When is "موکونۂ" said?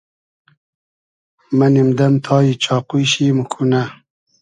3.37-3.81